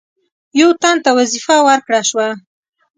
[0.59, 2.27] یو تن ته وظیفه ورکړه شوه.